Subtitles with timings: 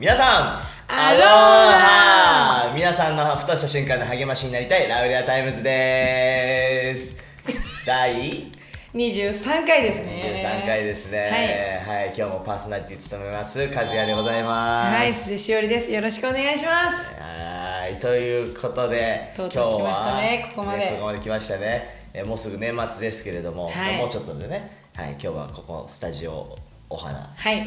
[0.00, 7.22] 皆さんアローハ皆さんのふとした瞬間の励ましになりたいラウレアタイムズです。
[7.84, 8.50] 第
[8.94, 10.34] ？23回ですね。
[10.42, 11.84] 23回ですね。
[11.86, 14.96] はい、今日もパーソナリティ務めます和也でございます。
[14.96, 15.92] はいそしてしおりです。
[15.92, 17.14] よろしくお願いします。
[17.20, 20.86] はいということでとうとう来ましたねここまで。
[20.92, 22.06] ここまで来ましたね。
[22.14, 23.98] えもうすぐ年末ですけれども、はい。
[23.98, 26.56] もうちょっとでね、はい、今日はここスタジオ
[26.88, 27.58] お花で、はい。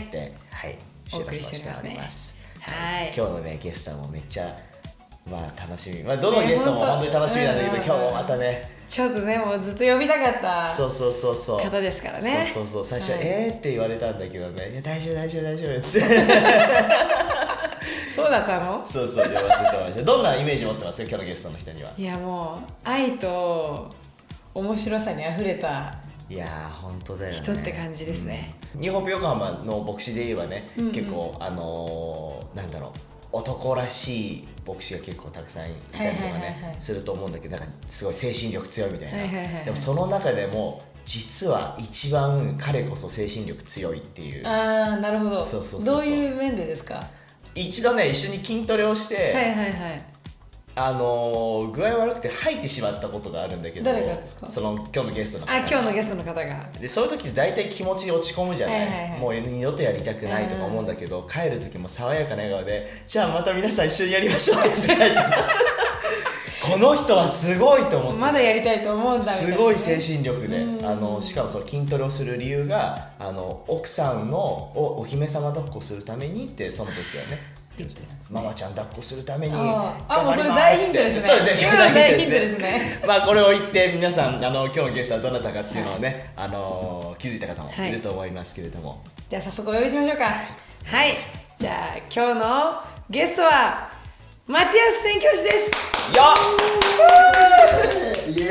[0.49, 0.77] はい、
[1.13, 3.13] お送りしておりますはい。
[3.15, 4.55] 今日のねゲストもめっちゃ
[5.29, 8.75] まあ楽しみ、まあ、どのゲストも本当に楽しみなんだけど、ね今日もまたね。
[8.87, 11.59] ちょっとねもうずっと呼びたかったそうそうそうそう。
[11.59, 12.47] 方ですからね。
[12.53, 12.85] そうそうそう。
[12.85, 13.27] 最初は、はい。
[13.27, 14.71] えーって言われたんだけどね。
[14.71, 15.87] いや大丈夫大丈夫大丈夫って。
[18.09, 18.85] そうだったの？
[18.85, 21.01] そうそう言わせてましたどんなイメージ持ってます？
[21.03, 21.91] か今日のゲストの人には。
[21.97, 23.93] いやもう愛と
[24.53, 25.95] 面白さにあふれた
[26.29, 27.37] いやー本当だよね。
[27.37, 30.91] 人って感じですね、日本横浜の牧師で言えばね、うんうん。
[30.91, 32.91] 結構あのーなんだろう
[33.31, 39.65] 男らしい牧師が結構たくさんいたりとかね、すると思うんだけどなんかすごい精神力強いみたいな、はいはいはいはい。
[39.65, 44.47] でもその中でも実は一番彼こそ精神力強いっていう。
[44.47, 45.43] ああなるほど。
[45.43, 46.01] そうそうそうそう。
[46.01, 47.05] どういう面でですか？
[47.53, 50.05] 一度ね一緒に筋トレをして、はいはいはい
[50.77, 54.51] あのー具合悪くて吐いてしまったことがあるんだけど誰がですか？
[54.51, 56.69] その今日のゲストの方あ今日のゲストの方が。
[56.79, 59.19] でそういう時って大体気持ち落ち込むじゃない,、はいはいはい。
[59.19, 65.15] もう二度とやりたくないとか思うんだけど、帰る時も爽やかな笑顔で「じゃあまた皆さん一緒にやりましょう」って帰って。
[65.15, 65.21] た
[66.71, 68.19] この人はすごいと思って。
[68.19, 69.31] まだやりたいと思うんだね。
[69.31, 70.85] すごい精神力でうん。
[70.85, 77.54] あのしかもその筋トレをする理由があの奥さんのをお姫様抱っこするためにってその時はね
[78.31, 80.49] ママちゃん抱っこするためにああ頑張ります。
[80.49, 81.21] もうそれ大ヒントですね。
[81.21, 81.71] そうですね。
[81.77, 82.99] 大ヒントですね。
[83.07, 90.25] まあこれを言って皆さんあの今日のゲストはどなたかっていうのをね、あの気づいた方もいると思いますけれども、じゃあ早速お呼びしましょうか。
[90.85, 91.13] はい。
[91.57, 93.89] じゃあ今日のゲストは
[94.47, 95.71] マティアス宣教師です。
[96.15, 96.23] よ
[98.27, 98.45] イエ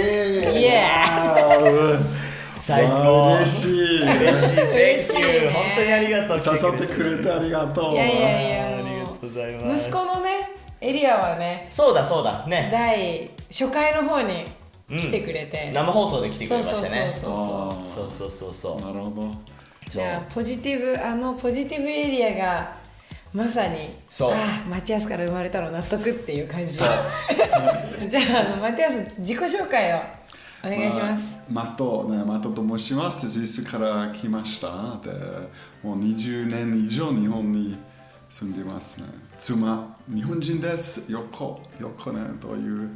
[0.47, 0.61] ーイ。
[0.61, 2.25] イエーー。
[2.57, 3.37] 最高。
[3.37, 4.03] 嬉しい。
[4.03, 4.73] 嬉しい。
[4.73, 5.51] 嬉しい Thank you ね。
[5.51, 6.39] 本当にありがとう。
[6.39, 7.93] 誘ってくれてありがとう。
[7.93, 8.84] いやいやいや
[9.29, 9.89] ございます。
[9.89, 12.47] 息子のねエリアはねそうだそうだ。
[12.47, 12.69] ね。
[12.71, 14.45] 第初回の方に
[14.89, 17.13] 来てくれて、生放送で来てくれましたね。
[17.13, 17.29] そ
[17.83, 18.81] うそうそうそうそう。
[18.81, 19.35] なるほど。
[19.89, 22.77] じゃあポジティブあのポジティブエリアが
[23.33, 24.33] まさにそう。
[24.33, 26.73] ああマティアスから生まれたの納得っていう感じ。
[26.75, 26.89] そう。
[28.09, 30.01] じゃああのマティアス自己紹介を
[30.65, 33.29] お願いします、まあマトねマトと申します。
[33.29, 34.69] スイスから来ました。
[35.03, 35.11] で
[35.83, 37.77] もう20年以上日本に
[38.37, 39.09] 住んでますね。
[39.39, 41.13] 妻日本人です。
[41.13, 42.91] よこよこねという、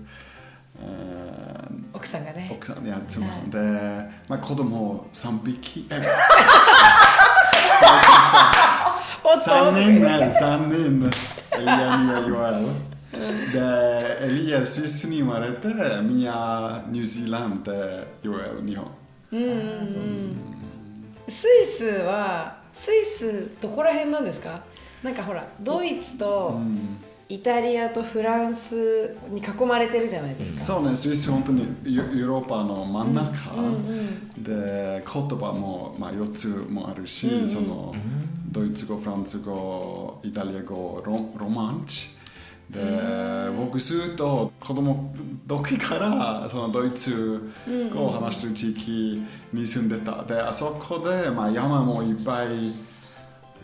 [0.81, 2.51] えー奥さんがね。
[2.53, 3.51] 奥さんいや妻はい。
[3.51, 3.59] で、
[4.29, 5.87] まあ、子供3匹。
[5.95, 5.97] え
[9.23, 9.51] おっと。
[9.51, 11.09] 3人ね3人
[11.57, 12.51] エリアミアヨエ
[13.13, 15.69] ルでエリアスイスに生まれて
[16.03, 18.91] ミアニュージーランドでヨエル日本。
[19.33, 19.43] うん。
[19.43, 20.37] うんうん
[21.29, 24.63] スイスはスイスどこら辺なんですか？
[25.03, 26.99] なんかほらドイツとうん。
[27.31, 37.95] イタリアとフランスに囲まれてるじゃないですか、そうねスイス本当にヨヨーロッパの真ん中、うんうんで言葉も、まあ、4つもあるし、その
[38.51, 42.17] ドイツ語フランス語イタリア語ロロマンチ。
[42.71, 42.81] で
[43.59, 45.13] 僕ずっと子供
[45.47, 47.51] 時からそのドイツ
[47.93, 49.23] 語を話してる地域
[49.53, 50.23] に住んでた。
[50.23, 52.49] であそこで、まあ、山もいっぱい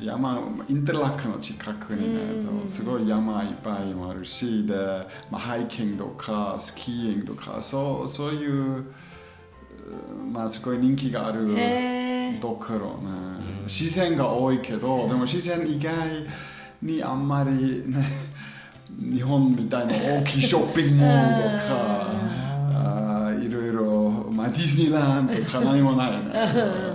[0.01, 2.15] 山インターラックの近くに
[2.63, 4.75] ね、すごい山いっぱいもあるしで、
[5.31, 8.85] まあ、ハイキングとかスキーイングとかそうそういう
[10.33, 11.47] まあすごい人気がある
[12.41, 13.15] ところね、
[13.65, 15.93] 自然が多いけどでも自然以外
[16.83, 18.05] にあんまりね
[18.99, 21.75] 日本みたいな大きいショッピングモールとか
[22.73, 26.19] あーいろいろ、まあ、ディズニーランドとか何もないね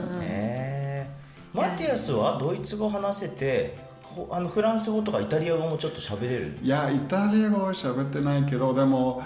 [1.53, 6.57] マティアスはドイツ語話せてほあのフランス語とかイタリア語もちょっと喋れる？
[6.61, 9.23] いやイタリア語は喋ってないけどでも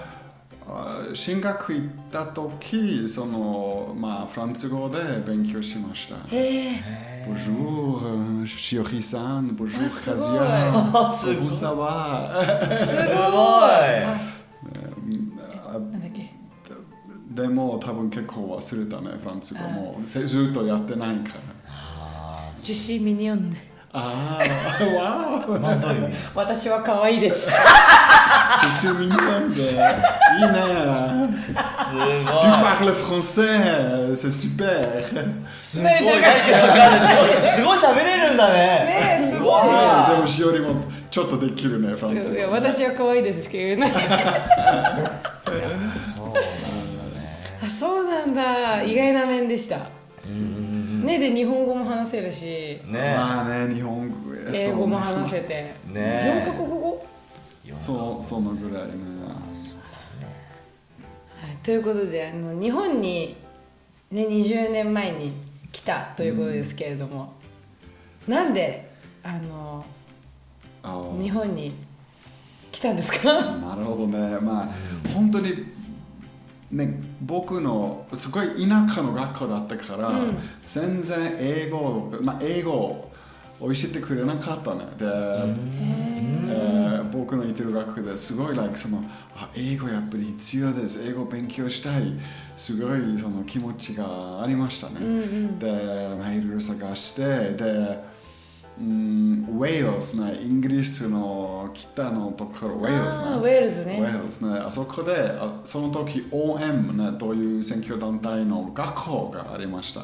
[0.68, 6.16] あ進学行った時そのまあフランス語で勉強しました。
[6.36, 11.66] へえ Bonjour, Shiori san, bonjour, あすごい Kazia.
[12.86, 13.14] すごい
[17.34, 20.02] でも多分結構忘れたね、フランス語も。
[20.06, 21.53] ずずっとやってないから。
[22.64, 23.58] あジュシーミニオンヌ
[23.92, 25.46] ああ、 わ
[26.34, 27.52] お私は可愛いです。
[28.82, 29.62] 一緒みんなで。
[29.62, 29.84] いいね。
[31.84, 32.24] すごい。
[32.24, 35.04] Tu parles français, c'est super.
[35.54, 35.98] すごい。
[37.50, 37.78] すごい。
[37.78, 38.56] 喋れるんだね。
[38.56, 39.64] ねえすごい。
[39.64, 42.38] でも年よりもちょっとできるねフランス語。
[42.38, 45.20] いや私は可愛いですしか言えないそうなんだね。
[47.64, 48.82] あそうなんだ。
[48.84, 49.80] 意外な面でした
[51.04, 52.80] ねで日本語も話せるし。
[52.86, 53.16] ね。
[53.18, 54.16] まあね日本語
[54.54, 55.74] 英語も話せて。
[55.92, 56.44] ね。
[56.46, 57.06] 4カ国語？
[57.74, 58.92] そうそのぐらいね
[61.42, 61.56] はい。
[61.64, 63.36] ということであの日本に、
[64.12, 65.32] ね、20年前に
[65.72, 67.34] 来たということですけれども、
[68.28, 68.92] なんで
[69.24, 69.84] あの
[70.84, 71.74] あ日本に
[72.72, 73.34] 来たんですか？
[73.58, 74.38] なるほどね。
[74.40, 74.70] まあ
[75.14, 75.52] 本当に
[76.74, 80.38] ね僕のすごい田舎の学校だったから、うん。
[80.66, 83.12] 全然英語まあ英語を
[83.60, 86.84] 教えてくれなかったねで、えー
[87.14, 89.04] 僕の行ってる学校ですごい like その
[89.36, 91.08] あ英語やっぱり必要です。
[91.08, 92.14] 英語勉強したい。
[92.58, 95.60] すごいその気持ちがありましたね、うんうん。
[95.60, 98.00] で、まあ、いろいろ探してで、
[98.80, 103.26] うん、ウェールズねイギリスの北のところウェールズね。
[103.28, 104.00] あーウェールズね。
[104.00, 104.60] ウェールズね。
[104.66, 110.02] あそこであその時 OM ねという選挙団体の学校がありました。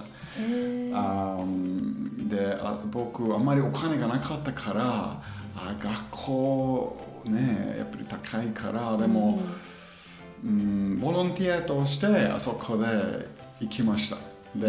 [0.93, 5.21] あーであ僕あんまりお金がなかったから
[5.55, 9.41] あ学校ねやっぱり高いからでも、
[10.45, 12.85] うん、ボランティアとしてあそこで
[13.59, 14.67] 行きましたで、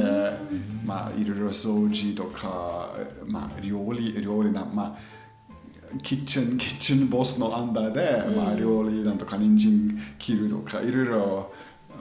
[0.85, 2.91] まあいろいろ掃除とか、
[3.29, 4.97] まあ、料理料理なまあ
[6.03, 11.53] キッチンキッチンボスのアンダーで、まあ、料理なんとか人参切るとかいろいろ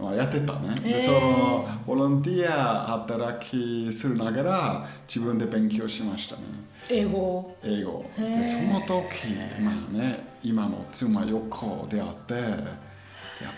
[0.01, 0.83] まあやってたね、へー。
[0.83, 6.41] でそのボランティア働きするながら自分で勉強しましたね。
[6.89, 7.55] 英語？
[7.63, 8.05] 英語。
[8.17, 9.27] でその時
[9.61, 12.51] まあね今の妻横であってやっ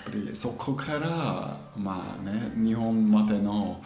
[0.05, 3.81] ぱりそこからまあね日本までの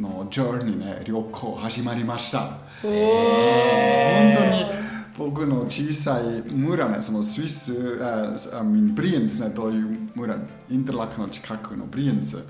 [0.00, 2.58] の journey ね旅行始まりました。
[2.84, 10.36] お本当に僕の小さい村ね、そのスイス、あブリエンツね、という村、
[10.68, 12.46] インターラックの近くのブリエンツ、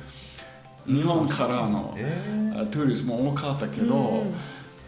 [0.85, 1.97] 日本からの、
[2.55, 4.25] あ tourist も多かったけど、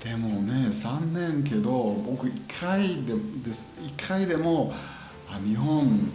[0.03, 1.71] でもね、残念けど、
[2.05, 3.15] 僕1回で
[3.45, 4.75] です一回でも
[5.31, 6.11] あ日本、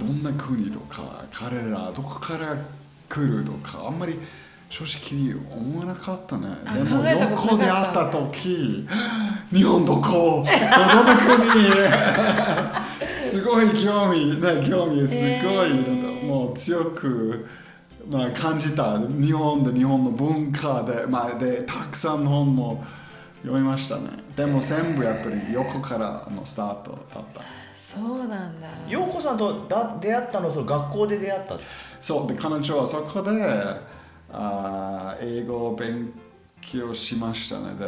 [0.00, 2.56] どんな国とか、彼らどこから
[3.08, 4.18] 来るとか、あんまり
[4.70, 6.46] 正直思わなかったね。
[6.66, 8.10] あでも横で会った。
[8.10, 8.86] 時、
[9.52, 10.10] 日本どこ？
[10.10, 11.32] どんな国
[13.22, 15.32] すごい興味、ね、興味すごい、
[15.70, 16.26] えー。
[16.26, 17.46] もう強く、
[18.10, 22.84] まあ、感じた日本で日本の文化で,、まあ、でたくさんの本も
[23.42, 24.02] 読みましたね。
[24.36, 27.40] でも全部やっぱり横からのスタートだった。
[27.74, 28.68] そうなんだ。
[28.88, 31.56] 陽子さんとだ出会ったのはその学校で出会った？
[32.00, 33.30] そうで彼女はそこで
[34.32, 36.12] あー英語を勉
[36.60, 37.74] 強しましたね。
[37.78, 37.86] で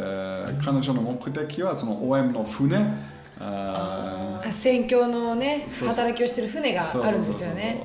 [0.63, 3.11] 彼女の目的はその OM の船。
[3.43, 7.81] あ宣教のね働きをしてる船があるんですよね。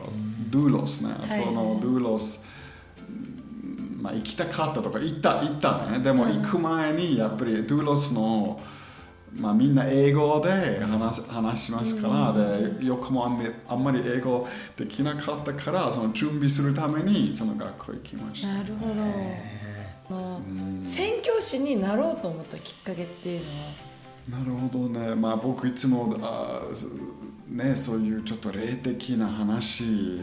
[0.50, 1.29] ドゥーロスね、い。
[1.29, 2.47] そのドゥーロス、
[3.08, 3.12] う
[3.99, 5.99] んまあ、行きたかったとか行った行ったね。
[6.00, 8.61] でも行く前にやっぱりドゥーロスの
[9.38, 18.49] まあ、みんな英語で話し話しますから、でよくもあんまりあんまり英語できなかったからその準備するためにその学校行きました。
[18.49, 18.94] なるほど。
[20.87, 23.41] 宣教師になろうと思ったきっかけっていう
[24.31, 24.45] のは？
[24.45, 30.21] なるほどね、まあ、僕いつもあーねそういうちょっと霊的な話。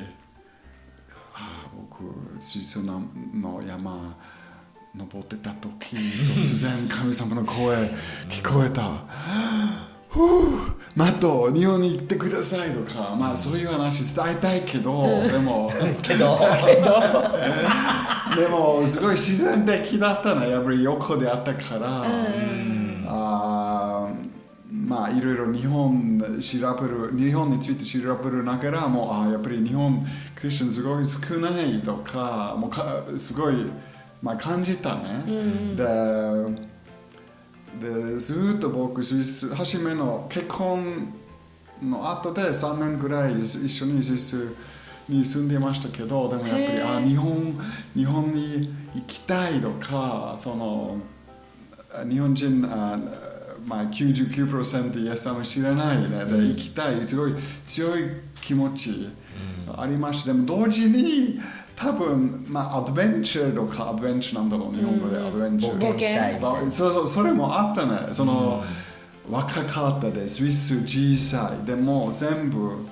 [1.35, 2.03] あー僕
[2.39, 3.03] スイスの
[3.33, 4.15] の山
[4.95, 7.93] 登ってた時突然神様の声
[8.29, 8.91] 聞こえた
[10.07, 15.71] 「ふうマット日本に行ってください」とか、まあ、そういう話伝えたいけどでも。
[16.03, 16.39] けど。
[18.37, 22.05] でもすごい自然的だったねやっぱり横であったから、
[24.71, 33.55] まあいろいろ日本調べる日本について調べるながらもあーやっぱり日本クリスチャンすごい少ないとかもうかすごい、
[34.23, 35.23] まあ、感じたね、
[35.75, 36.73] で
[37.81, 41.13] でずっと僕スイス初めの結婚
[41.81, 44.55] の後で3年ぐらい一緒にスイス
[45.09, 47.59] に住んでましたけどでもやっぱりあ日本
[47.93, 50.97] 日本に行きたいとかその
[52.09, 52.97] 日本人あ、
[53.65, 57.03] まあ、99%イエス様知らないね、で行きたい。
[57.03, 58.09] すごい強い
[58.41, 59.09] 気持ち
[59.75, 61.39] ありましたでも同時に
[61.75, 65.99] 多分、まあ、アドベンチャーとかアドベンチャーなんだろう日本語でアドベンチャー冒険。
[65.99, 68.13] したいそうそうそれもあったね。
[68.13, 68.63] その、
[69.29, 72.85] 若かったでスイス小さいでも全部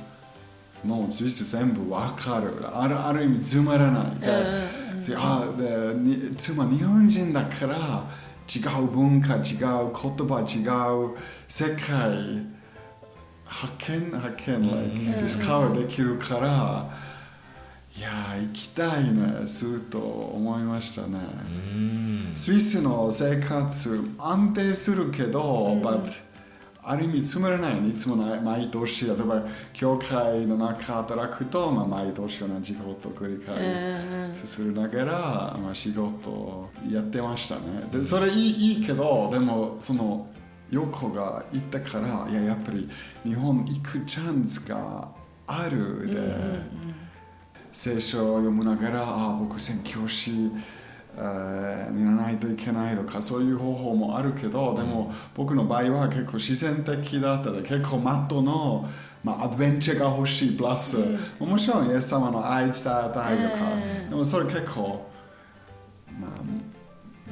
[0.83, 2.53] もうスイス全部わかる。
[2.73, 7.75] あるある意味つまらないで,で、あでに妻日本人だから
[8.47, 10.65] 違う文化違う言葉違
[11.13, 12.45] う世界
[13.45, 16.89] 発見発見、like ディスカバーできるから
[17.97, 21.19] いやー行きたいねずっと思いましたね、
[21.73, 22.31] うん。
[22.35, 26.01] スイスの生活安定するけど、but
[26.83, 35.13] ある意味つまらないねいつもな毎年例えば教会の中働くと、まあ、毎年同じことを繰り返しするながら、
[35.61, 37.61] まあ、仕事をやってましたね。
[37.91, 40.27] でそれいいいいけどでもその
[40.71, 42.89] 横が言ったからいややっぱり
[43.23, 45.07] 日本行くチャンスが
[45.45, 46.19] あるで、
[47.71, 50.51] 聖書を読むながらあ僕宣教師
[51.17, 58.89] えーにならないといけないとかそういう方法もあるけどでも僕の場合は結構自然的だったで結構マットの、
[59.23, 60.97] まあ、アドベンチャーが欲しいプラス、
[61.39, 63.65] もちろんイエス様の愛伝えたいとか、
[64.09, 65.05] でもそれ結構
[66.17, 66.31] まあ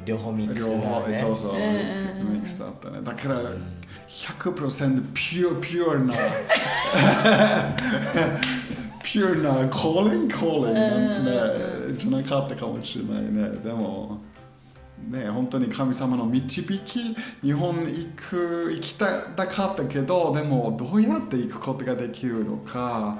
[0.06, 3.02] 両方ミック両スだ方、ねそうそう、ミックスだったね。
[3.02, 3.42] だから
[4.08, 6.14] 100%ピュアピュアな
[9.04, 13.50] ピュアな calling calling ねじゃなかったかもしれないね。
[13.64, 14.20] でも
[15.10, 19.08] ね本当に神様の導き日本行く行きた
[19.48, 23.18] かったけどでもどうやって行くことができるのか。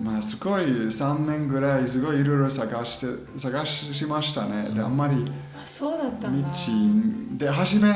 [0.00, 4.70] まあすごい3年ぐらいすごいいろいろ探して探しましたね。
[4.72, 6.48] であんまりあそうだったんだ。
[6.48, 7.92] 道で初め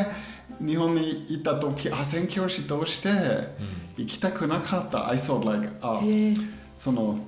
[0.61, 3.09] 日本に行った時あ宣教師として
[3.97, 6.35] 行きたくなかった、I thought like あへえ
[6.77, 7.19] その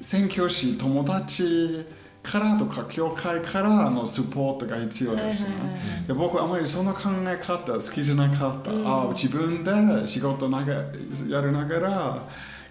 [0.00, 1.84] 宣教師友達
[2.22, 5.48] からとか教会からのサポートが必要ですね、
[6.08, 10.74] で僕あまりその考え方好きじゃなかった、あ自分で仕事なが
[11.28, 12.22] やるながら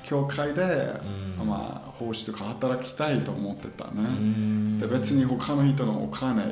[0.04, 1.00] 教会で、
[1.38, 6.44] まあ、奉仕とか働きたいと思ってたね、で別に他の人のお金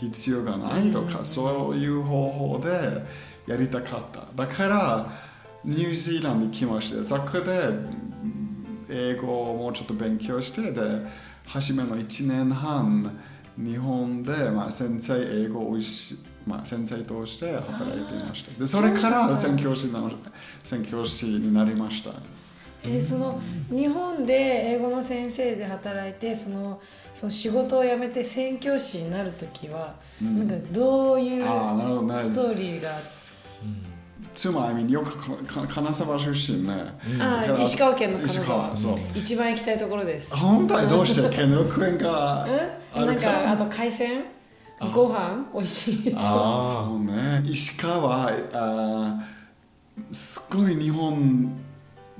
[0.00, 3.04] 必要がないとか、そういう方法で
[3.46, 4.26] やりたかった。
[4.34, 5.27] だから
[5.68, 10.80] ニュージーランドに来ましてそこでうん英語をもうちょっと勉強してで
[11.46, 13.14] 初めの1年半
[13.58, 20.10] 日本で、まあ、先生英語をしまあ、先生として働いていましたでそれから宣教師な
[20.64, 22.10] 宣教師になりました。
[22.82, 26.80] えーその日本で英語の先生で働いてその
[27.12, 32.22] その仕事を辞めて宣教師になる時は、なんかどういうあーなるほどね。
[32.22, 32.90] ストーリーが
[34.38, 36.74] 妻はよくかか金沢出身ね、
[37.18, 38.98] あだからー石川県の金石沢川そう。
[39.16, 40.32] 一番行きたいところです。
[40.36, 41.36] 本当にどうして？
[41.36, 42.44] 兼六園が
[42.94, 43.06] うん？
[43.06, 43.42] なんあるから。
[43.42, 44.22] かあと海鮮？
[44.94, 45.44] ご飯？
[45.52, 46.02] 美味しい。
[46.04, 47.42] でしょあそうね。
[47.44, 51.50] 石川あーすごい日本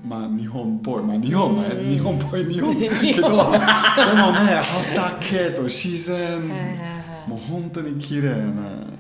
[0.04, 1.02] まあ日本っぽい。
[1.04, 2.74] まあ日本ね、日本っぽい日本。
[2.74, 2.88] けど
[3.20, 3.50] でもね
[4.60, 6.48] 畑と自然、
[7.28, 8.97] もう本当に綺麗な、うん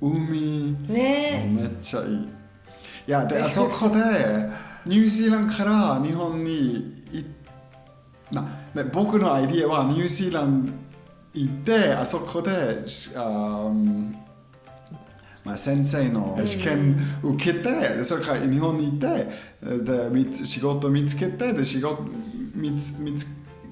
[0.00, 0.70] 海。
[0.70, 2.16] いねめっちゃいい。
[2.16, 4.00] いや、で、あそこで、
[4.86, 7.24] ニュージーランドから日本にい
[8.30, 10.72] まあ、ね、僕のアイディアはニュージーランド
[11.34, 14.14] 行って、あそこで、しあー
[15.44, 22.02] まあ、先生の試験受けて、でそれから日本に行って、で仕事見つけて、で仕事
[22.54, 23.26] 見つ見つ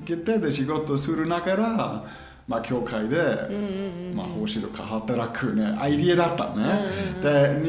[0.05, 2.05] けて、で仕事するながら、
[2.49, 3.17] まあ、教会で、
[4.15, 6.87] まあ、奉仕とか働くね、アイディアだったね。
[7.21, 7.61] で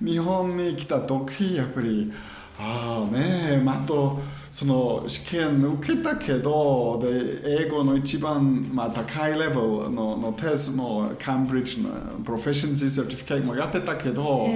[0.00, 2.10] に、 日本に来た時、やっぱり、
[2.58, 4.18] ああね、まあ、あと、
[4.50, 11.90] その試験受けたけど、で、英語の一番、まあ、高いレベルののテストも、 Cambridge の
[12.24, 14.48] Proficiency Certificate もやってたけど、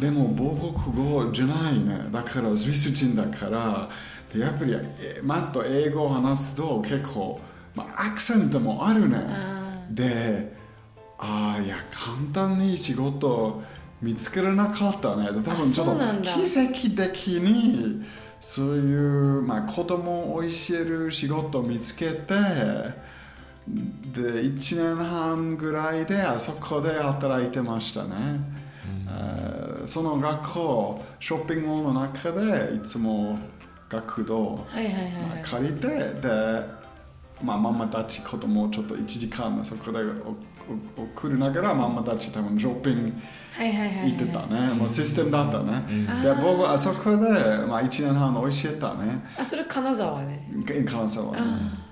[0.00, 2.06] でも母国語じゃないね。
[2.10, 3.90] だからスイス人だから、
[4.32, 7.38] でやっぱり、えまっと英語を話すと結構、
[7.78, 9.18] まあ、アクセントもあるね。
[9.90, 10.52] で、
[11.18, 13.62] ああ、いや、簡単に仕事
[14.00, 15.24] 見つけられなかったね。
[15.26, 18.04] で多分ちょっと奇跡的に
[18.40, 18.96] そうい
[19.38, 22.34] う、まあ、子供を教える仕事を見つけて、
[24.14, 28.10] で1年半ぐらいであそこで働いてましたね、
[29.08, 33.38] えーその学校ショッピングモールの中でいつも
[33.88, 35.12] 学童はいはいはいはい。
[35.22, 36.77] まあ借りてで、
[37.42, 40.36] まあ、ママたち子供をちょっと1時間そこでお
[41.00, 43.12] お送りながらママたち多分ショッピング
[43.52, 45.82] はいはいはいはい行ってたね、もうシステムだったね、
[46.22, 49.24] で僕はあそこで、まあ、1年半教えたね。
[49.38, 50.84] あそれ金沢で？
[50.84, 51.42] 金沢ね。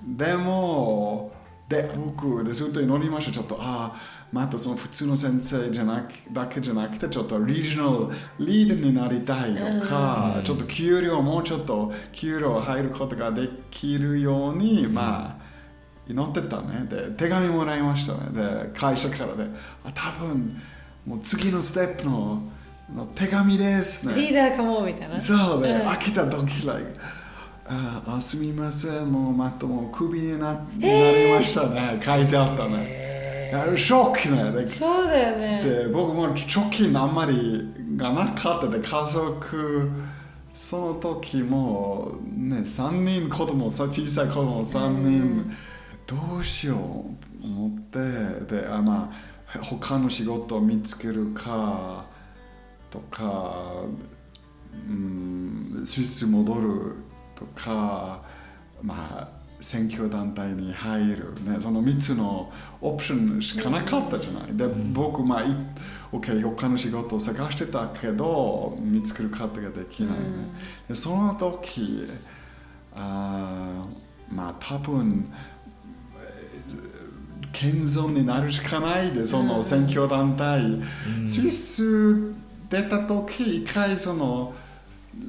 [0.06, 1.32] でも
[1.68, 3.32] で僕でずっと祈りました。
[3.32, 3.96] ちょっとああ
[4.32, 15.46] またその普通の先生じゃなくだけじゃなくてちょっとリージョナルリーダーになりたいとか、ちょっと給料もうちょっと給料入ることができるように、まあ
[16.08, 16.86] 祈ってたね。
[16.88, 18.30] で手紙もらいましたね。
[18.32, 19.48] で会社からで
[19.84, 20.60] あ多分
[21.06, 22.42] もう次のステップの
[22.94, 24.14] の手紙ですね。
[24.14, 25.20] リーダーかもみたいな。
[25.20, 25.86] そうで、うん。
[25.86, 26.94] 開けた時 like
[27.68, 29.10] ああすみません。
[29.10, 32.00] もうマットもうクビにな,、なりましたね。
[32.00, 33.05] 書いてあったね、あれ
[33.76, 34.62] ショックね。
[34.64, 35.62] でそうだよね。
[35.62, 39.90] で僕も貯金あんまりがなかったで家族
[40.50, 45.50] その時もね3人子供さ小さい子供3人、
[46.06, 47.80] どうしようと思っ
[48.48, 49.12] てであま
[49.54, 52.06] あ他の仕事を見つけるか
[52.90, 53.84] とか、
[54.88, 56.94] うん、スイス戻る
[57.34, 58.22] とか
[58.82, 59.35] まあ
[59.66, 64.56] 選挙団体に入る、ね、その3つのオプションしかなかったじゃない。
[64.56, 65.46] で、僕、まあ、い
[66.12, 70.24] OK、他の仕事を探してたけど、見つけることができないね。
[70.88, 72.06] でその時
[72.94, 75.32] あーまあ、多分
[76.16, 76.96] えー
[77.52, 80.62] 謙遜になるしかないで、その選挙団体。
[81.26, 82.32] スイス
[82.68, 84.54] 出た時、一回その、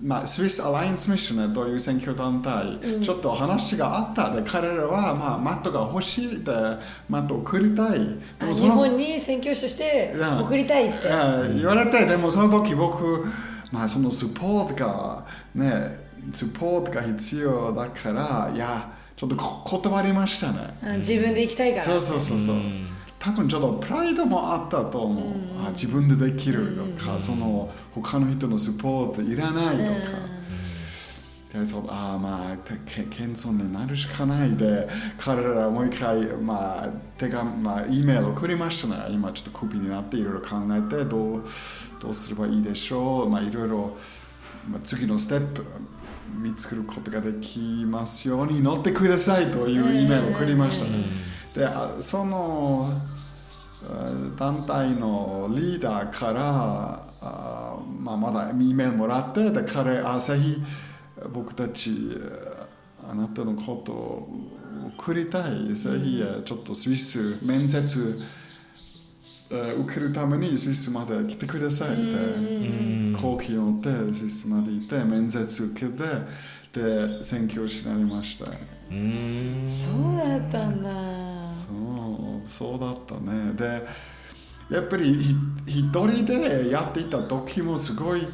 [0.04, 6.52] まあ、スイスアライアンスミッションという選挙団体、ちょっと話があったで彼らは、まあ、マットが欲しいで
[7.10, 8.00] マットを送りたい。
[8.00, 10.40] であもその日本に宣教師としてうん。
[10.42, 11.08] 送りたいって。
[11.08, 11.58] うん。
[11.58, 13.26] 言われてでもその時僕、
[13.72, 15.26] まあ、そのスポーツが
[15.56, 21.84] ねスポーツが必要だからいやちょっとこ断りましたね、あ自分で行きたいから。
[21.84, 22.56] そうそうそうそう、
[23.20, 25.34] 多分ちょっとプライドもあったと思う、
[25.66, 30.38] あ自分でできるとか、その他の人のスポーツいらないとか、
[31.54, 32.58] でそうああまあ
[33.10, 41.44] 謙遜になるしかないで彼らもう一回、まあ、手紙、まあ、E メールを送りましたね今ちょっとクビになっていろいろ考えてどう
[42.00, 43.98] どうすればいいでしょう、まあ、いろいろ、
[44.70, 45.66] まあ、次のステップ
[46.42, 51.06] 見つけることができますように乗ってくださいという E メールを送りましたね、
[51.56, 52.90] であその
[53.90, 60.64] あ団体のリーダーからあ、まあ、まだ E メールもらってで彼あぜひ
[61.32, 61.92] 僕たち
[63.10, 64.30] あなたのことを
[64.98, 65.76] 送りたい。
[65.76, 68.20] ぜひちょっとスイス面接
[69.50, 76.04] え受けるためにスイスまで来てくださいって飛行機乗ってスイスまで行って面接受けて
[76.74, 78.52] で宣教師になりました
[78.90, 80.90] うんそうだったんだ。
[81.44, 81.66] そ
[82.44, 83.54] うそうだったね。
[83.54, 83.88] で
[84.70, 85.18] やっぱり
[85.66, 88.28] 一人でやっていた時もすごい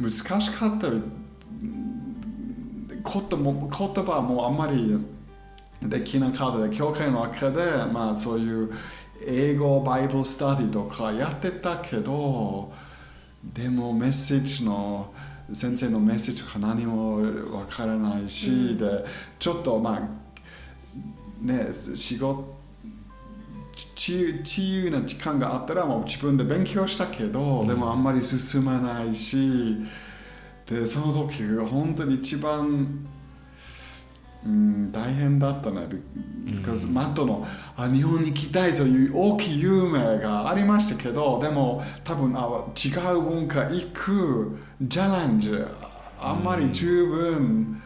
[0.00, 0.88] 難しかった
[3.02, 4.98] ことも言葉もあんまり
[5.82, 7.60] できなかったで教会の中で
[7.92, 8.72] まあそういう
[9.26, 12.72] 英語バイブルスタディとかやってたけど
[13.42, 15.12] でもメッセージの
[15.52, 17.20] 先生のメッセージとか何も
[17.56, 19.04] わからないし、で
[19.38, 20.00] ちょっとまあ
[21.44, 22.60] ね仕事
[23.96, 29.76] 自由自由な時間があったらもう自分で勉強したけど、でもあんまり進まないし
[30.66, 33.06] でその時が本当に一番、
[34.44, 35.88] うん、大変だったね。
[36.44, 45.52] because マットのあ日本に行きたいという大きい夢がありましたけどでも多分あ違う文化行くチャレンジ
[46.20, 47.80] あんまり十分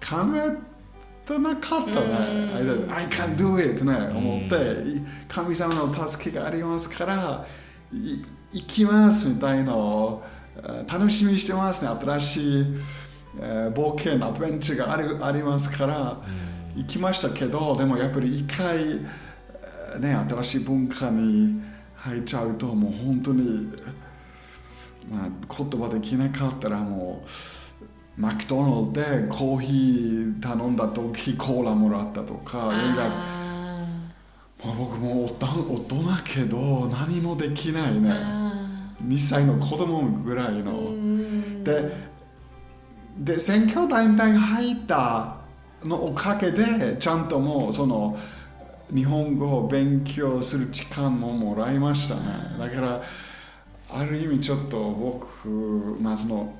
[0.00, 0.72] 考え
[1.26, 2.16] てなかったね。
[2.90, 7.46] I can do it ね、思って、神様の助けがありますから、
[7.92, 10.22] い行きますみたいなの
[10.90, 11.90] 楽しみにしてますね。
[12.00, 12.66] 新しい、
[13.38, 16.20] えー冒険、アドベンチャーがあるありますから、
[16.76, 21.60] 行きましたけど、でもやっぱり一回、えーね、新しい文化に
[21.96, 23.72] 入っちゃうと、もう本当に、
[25.10, 33.06] まあ、言葉できなかったらもう、マクドナルドでコーヒー頼んだ時コーラもらったとか映画。
[33.06, 33.86] あ
[34.64, 38.10] まあ僕も大人大人けど何もできないね。
[38.10, 38.12] ー。
[38.12, 38.52] あ
[39.02, 41.64] 2歳の子供ぐらいの。
[41.64, 42.11] で
[43.18, 45.36] で選挙団体が入った
[45.84, 48.16] のおかげでちゃんともうその
[48.94, 52.22] 日本語を勉強する時間ももらいましたね。
[52.58, 53.02] だから
[53.90, 55.48] ある意味ちょっと僕
[56.00, 56.54] まあその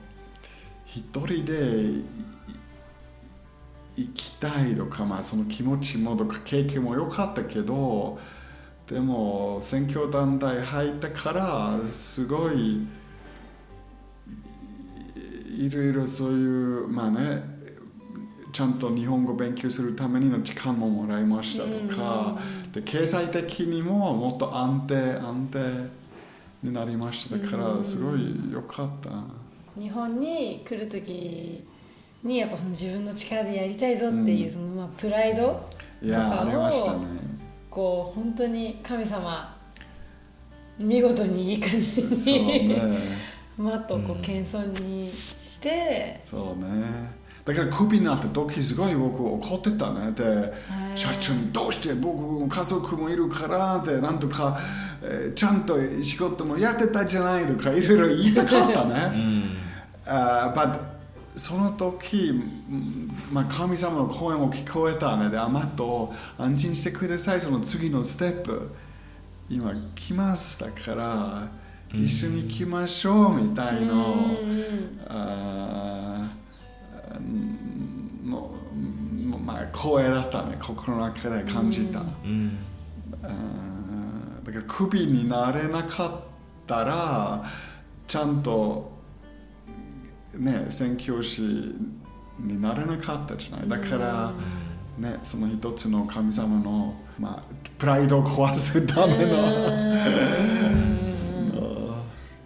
[0.84, 2.02] 一人で
[3.96, 8.18] 行きたいとか、まあ、その気持ちもとか経験も良かったけど
[8.88, 12.86] でも選挙団体入ったからすごい
[15.52, 17.42] いろいろそういうまあね
[18.52, 22.38] ちゃんと日本語勉強するためにの時間ももらいましたとか、
[22.72, 25.90] で経済的にももっと安定安定
[26.62, 29.10] になりましただからすごい良かった。
[29.80, 31.64] 日本に来る時
[32.22, 35.66] にやっぱ自分の力でやりたいぞっていうそのまあプライド
[36.02, 37.06] いやありましたね。
[37.70, 39.56] こう本当に神様
[40.78, 42.02] 見事にいい感じ
[42.38, 47.22] に、ねマットをこう謙遜にして、そうね。
[47.44, 50.12] だからクビになった時すごい僕怒ってたね。
[50.12, 50.52] で
[50.94, 50.98] い。
[50.98, 54.58] 社長にどうして僕家族もいるからってなんとか、
[55.02, 59.44] えーちゃんと仕事もやってたじゃないとかいろいろ言いたかったうねん。
[60.06, 60.92] あー but
[61.34, 62.34] その時、う
[62.74, 65.28] んまあ、神様の声も聞こえたね。
[65.28, 67.40] であマット安心してください。
[67.40, 68.70] その次のステップ
[69.50, 71.48] 今来ますだから
[71.92, 74.50] 一緒に行きましょうみたいの、うん。
[74.50, 76.28] うんあ
[79.44, 82.58] まあ声だったね心の中で感じた、うん。
[83.22, 86.20] あーだからクビになれなかっ
[86.66, 87.44] たら
[88.06, 88.92] ちゃんと
[90.34, 91.42] ね宣教師
[92.38, 93.68] になれなかったじゃない？
[93.68, 94.32] だから、
[94.98, 97.42] ね、その一つの神様の、まあ、
[97.78, 99.32] プライドを壊すための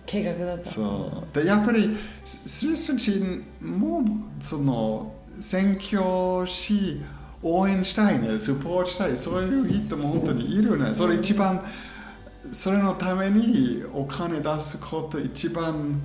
[0.06, 0.70] 計画だった。
[0.70, 1.34] そう。
[1.34, 4.04] でやっぱりススイス人も
[4.40, 7.02] その宣教師
[7.42, 10.92] 応援したいね、サポートしたい、そういう人も本当にいるね。
[10.94, 11.62] それ一番、
[12.50, 16.00] それのためにお金出すこと一番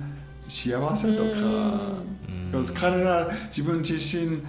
[0.48, 2.02] 幸せとか、
[2.74, 4.42] 彼ら自分自身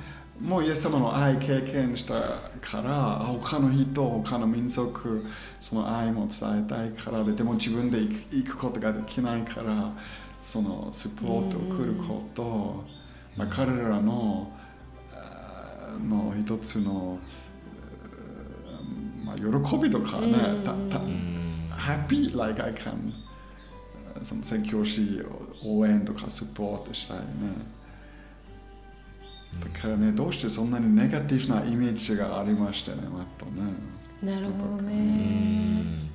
[0.43, 2.13] もイエス様の愛経験した
[2.59, 5.25] から、他の人、他の民族、
[5.61, 9.93] その愛も伝えたいからで、でも自分で行くことができないから、
[10.41, 12.83] そのサポートを来ること、
[13.37, 14.51] まあ、彼らの
[16.09, 17.17] の一つの、
[19.23, 20.33] まあ、喜びとかね、
[20.65, 20.99] たた
[21.73, 23.13] happy like I can
[24.21, 25.21] その宣教師
[25.63, 27.82] を応援とかサポートしたいね。
[29.59, 33.61] だからね、どうしてそんなにネガティブなイメージがありましたね、マットね。
[34.21, 36.09] なるほどうねん。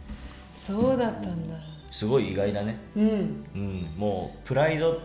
[0.52, 1.54] そうだったんだ。
[1.90, 3.44] すごい意外だね、うん。
[3.54, 5.00] うん、もうプライド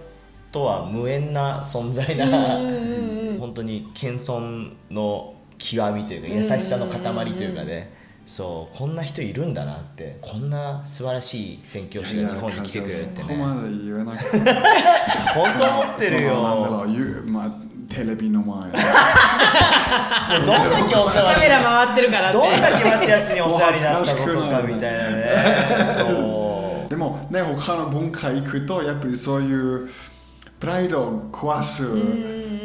[0.51, 7.01] とは無縁な存在な、うんうんうん本当に謙遜の極みというか優しさの塊
[7.33, 7.93] というかね、
[8.25, 14.37] そうこんな人いるんだなってこんな素晴らしい宣教師が日本に来てくれるってそこねまで言えなくて。
[15.33, 16.29] 本当思ってるよ。
[16.29, 17.51] そのなんだろう言うまあ、
[17.89, 18.59] テレビの前。
[18.61, 18.71] どん
[20.45, 22.37] だけお世話カメラ回ってるからって。
[22.37, 25.25] どんだけマティアスにお世話になったことかみたいなね。
[25.97, 26.89] そう。
[26.89, 29.89] でもね、他の文化行くと、やっぱりそういう
[30.59, 31.85] プライドを壊す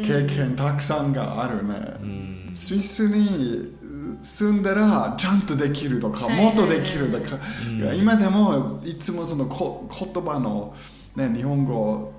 [0.03, 2.53] 経験たくさんがあるね。
[2.53, 3.77] スイスに
[4.21, 7.37] 住んだらちゃんとできるとか、もっとできるとか、
[7.95, 10.73] 今でもいつもそのこ言葉の、
[11.15, 12.13] ね、日本語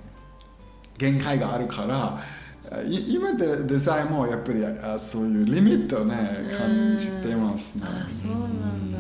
[0.99, 2.23] 限界があるから、い
[2.89, 6.15] 今ででさえもやっぱりあそういうリミットをね
[6.57, 7.85] 感じてますね。
[7.85, 8.99] あそうなんだ。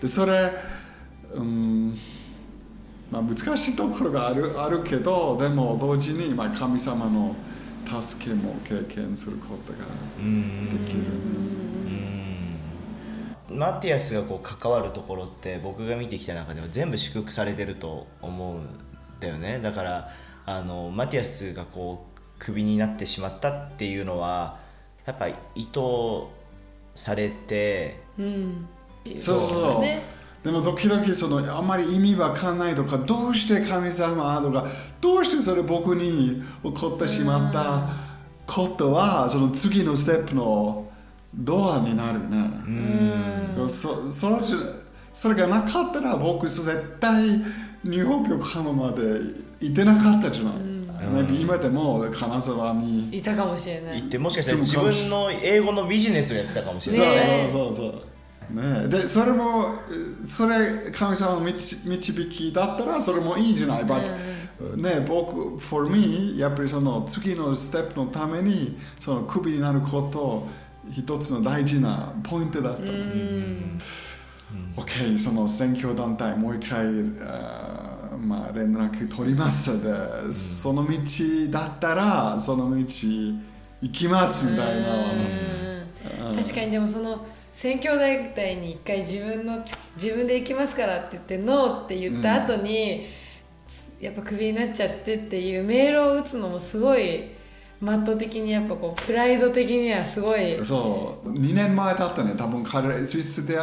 [0.00, 0.50] でそれ、
[1.34, 1.96] うん
[3.10, 7.36] まあ、難しいところがあるあるけどでも同時に、まあ、神様の
[8.00, 9.78] 助けも経験することが
[10.18, 11.02] うんできる、
[13.50, 13.58] うん。
[13.58, 18.66] マティアスがこう関わるところって僕が見てきた中では全部祝福されてると思うん
[19.20, 19.60] だよね。
[19.60, 20.08] だから
[20.44, 24.58] あのマティアスがこうクビになってしまったっていうのは
[25.06, 25.36] やっぱ意
[25.72, 25.80] 図
[26.94, 28.68] されてうん。
[29.16, 29.80] そうそう。
[29.80, 30.02] ね。
[30.42, 34.66] でも時々そのあまり意味わかんないとかどうして神様とか
[35.00, 37.88] どうしてそれ僕に起こってしまった
[38.46, 40.90] ことはその次のステップの
[41.34, 43.68] ドアになるね。
[43.68, 44.40] そその
[45.12, 47.28] それがなかったら僕絶対
[47.84, 49.02] ニューホープ横浜まで
[49.60, 50.54] 行ってなかったじゃない。
[51.00, 54.02] 今でも金沢にいたかもしれない。
[54.02, 58.02] 行ってもしかしたら自分の英語のビジネスをやってたかもしれない、ねそうそうそう。
[58.50, 59.74] ねでそれも
[60.26, 70.46] それ神様の導導きだったらそれもいいじゃない、But ね僕 for me やっぱりその次のステップのためにそのクビになること
[70.90, 73.78] 一つの大事なポイントだった、うん、
[74.76, 77.57] OK その選挙団体もう一回あー
[78.26, 79.82] まあ連絡取ります。
[79.82, 80.98] で、その道
[81.50, 84.96] だったらその道行きますみたいな、
[86.30, 86.36] うん。
[86.36, 93.06] 確かにでもその選挙大体に一回自分のち自分で行きますからって言ってノーって言った後に、
[94.00, 97.30] やっぱクビになっちゃってっていうメールを打つのもすごい
[97.80, 100.64] マット的にやっぱこうプライド的にはすごい。
[100.64, 101.30] そう。
[101.30, 102.34] 2年前だったね。
[102.36, 103.58] 多分彼スイスで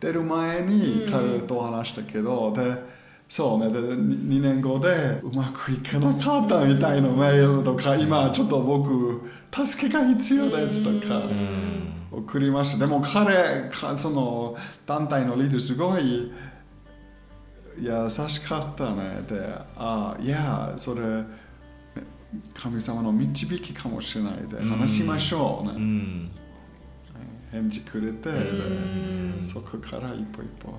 [0.00, 2.97] 出る前に彼と話したけど、で
[3.28, 3.70] そうね。
[3.70, 9.20] で 2, 年後でうまくいかなかったみたいなメールとか、今ちょっと僕
[9.52, 11.22] 助けが必要ですとか、
[12.10, 12.78] 送りました。
[12.78, 16.32] でも彼かその団体のリーダーすごい
[17.80, 19.22] 優しかったね。
[19.28, 21.22] であいやそれ
[22.54, 26.30] 神様の導きかもしれないで話しましょうね、うん。
[27.52, 30.74] 返事くれてでそこから一歩一歩、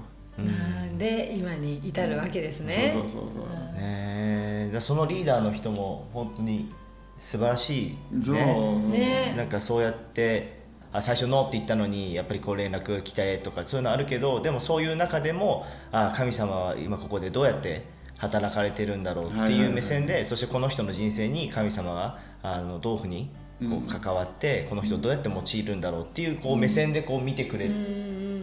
[0.97, 3.79] で今に至るわけですね、そうそうそうそう。
[3.79, 6.71] ねそのリーダーの人も本当に
[7.17, 8.35] 素晴らしい、そう。
[8.35, 9.31] ね。
[9.31, 10.59] ねなんかそうやって
[10.91, 17.85] あ最初ノーって言ったのにやっぱりこう連絡が来たとかそういうのあるけどでもそういう中でもあ神様は今ここでどうやって
[18.17, 23.29] 働かれてるんだろうっていう目線で、そしてこの人の人生に神様があのどういうふうに
[23.61, 27.69] こう関わって、この人をどうやって用いるんだろうっていうこう目線でこう見てくれ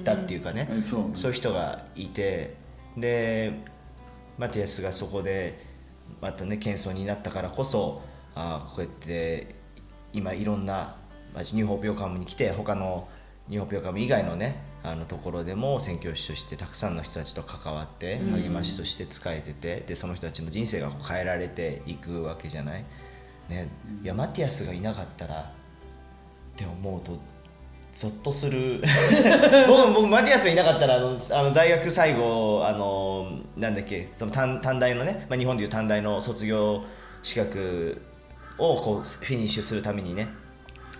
[0.06, 1.08] たっていうかね、うねそう。
[1.10, 2.54] いう人がいて。
[2.96, 3.52] で
[4.38, 5.58] マティアスがそこで
[6.20, 8.02] またね謙遜になったからこそ
[8.34, 9.54] あこうやって
[10.12, 10.96] 今いろんな
[11.34, 13.08] まあニューホープヨカムに来て他の
[13.48, 22.84] ニューホープヨカム以外のねあのところでも宣教師としてたくさんの人たちと関わって励ましとして仕えててでその人たちの人生が変えられていくわけじゃない。
[23.48, 23.68] ね、
[24.02, 25.44] いやマティアスがいなかったらっ
[26.56, 27.18] て思うと
[27.96, 28.82] ゾッとする。
[29.66, 36.84] 僕僕マティアスがいなかったらあのあの大学最後あのなんだっけその短短大のね、まあ、日本でいう短大の卒業
[37.22, 38.02] 資格
[38.58, 40.28] をこうフィニッシュするためにね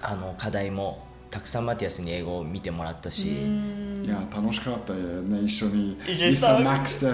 [0.00, 3.28] あの課題もたくさんマティアスに英語を見てもらったし。
[4.06, 5.98] いや楽しかったよね一緒に。
[6.06, 7.12] ミスターマックスで。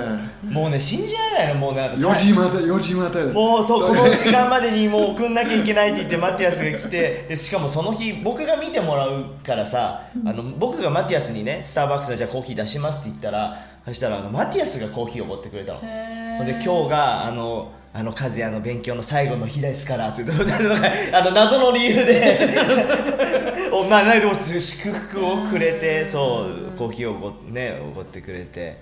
[0.50, 2.58] もうね信じられないのもうなんかさ4時まで。
[2.58, 3.24] 4時まで。
[3.32, 15.80] もうそうこの時間までにもう送んなきゃいけないって言ってマティアスが来てでしかもその日僕が見てもらうからさあの僕がマティアスにねスターバックスでじゃあコーヒー出しますって言ったらそしたらあのマティアスがコーヒーを持ってくれたの。
[15.80, 20.44] ほんで今日があのあの和也の勉強の最後の日ですからって言って
[21.14, 28.78] あの謎の理由でおまあなんかでも祝福をくれてそうコーヒーをごねおごってくれて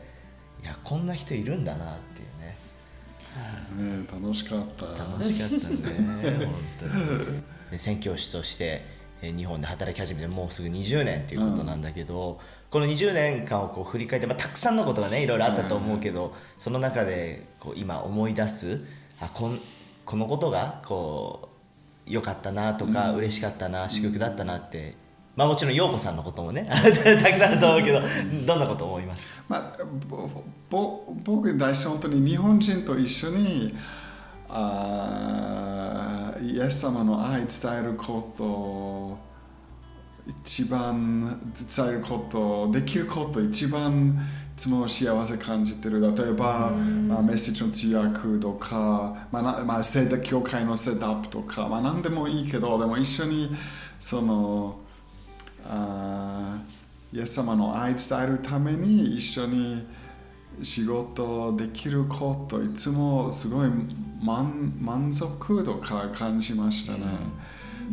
[0.62, 4.00] いやこんな人いるんだなっていうね。
[4.02, 4.86] ね楽しかった。
[4.86, 5.76] 楽しかったね
[6.46, 7.42] 本当に。
[7.70, 8.84] で宣教師として
[9.22, 18.80] えー日本で働き始めてもうすぐ20年っていうことなんだけど、この20年間をこう振り返って、まあ、たくさんのことがねいろいろあったと思うけど、その中でこう今思い出す
[19.20, 19.60] あこん
[20.04, 21.49] このことがこう
[22.10, 24.96] 良かったなとか、嬉しかったな祝福だったなって、
[25.36, 28.00] まあ、もちろん陽子さんのこともね たくさんあると思うけど
[28.46, 29.26] どんなこと思います？
[29.28, 29.72] かまあ、
[30.08, 30.28] ぼ
[30.68, 33.74] ぼ僕大事本当に日本人と一緒に
[34.48, 37.48] あーイエス様の愛伝
[37.80, 39.18] えること
[40.26, 46.00] 一番伝えることできること一番いつも幸せ感じてる。
[46.02, 46.70] 例えば、
[47.08, 53.50] まあ、メッセージの通訳とか、まあなまあ、セット教会のセットアップとか、まあ、何でもいいけどでも一緒に
[53.98, 54.80] その
[55.66, 59.84] あーイエス様の愛伝えるために一緒に
[60.62, 63.70] 仕事できることいつもすごい
[64.22, 67.00] 満満足とか感じましたね。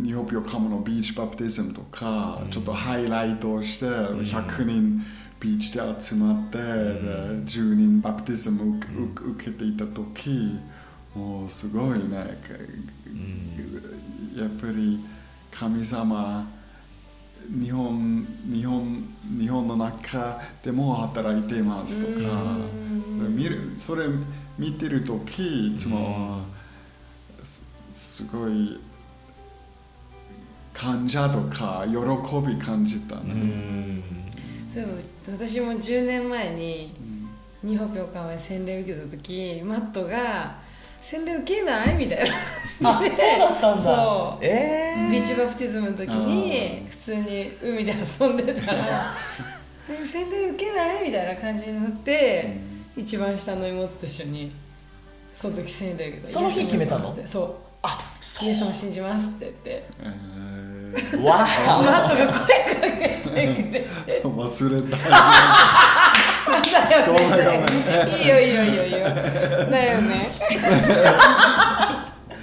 [0.04, 5.02] 日本ヨカムのビーチバプティズムとか、ちょっとハイライトして100人
[5.40, 10.58] ビーチで集まって、で10人バプティズム受け受けていた時
[11.16, 12.38] もうすごいね、
[14.36, 15.00] やっぱり
[15.52, 16.48] 神様
[17.50, 19.04] 日本日本
[19.40, 22.58] 日本の中でも働いていますとか
[23.30, 24.06] 見るそれ
[24.58, 26.42] 見てる時いつも
[27.44, 28.80] すすごい
[30.74, 31.96] 感謝とか喜
[32.48, 34.02] び感じたね。
[34.68, 36.94] そういえば私も10年前に
[37.64, 40.58] 日本病館で洗礼受けた時マットが
[41.02, 42.36] 「洗礼受けない?」みたいな。
[42.92, 43.82] あそうだったんだ。
[43.82, 44.46] そう。
[44.46, 49.04] えー、ビーチバプティズムの時に普通に海で遊んでたら
[49.90, 52.58] 「え洗礼受けない?」みたいな感じになって、
[52.96, 54.52] 一番下の妹と一緒に
[55.36, 56.32] その時洗礼受けた。
[56.34, 57.16] その日決めたの？
[57.26, 57.56] そう。
[57.84, 59.84] あそイエス様を信じますって言って。
[61.14, 64.98] えわマあットが声かけてくれてー忘れた。
[68.18, 70.28] いいよいいよいいよいいよだよね。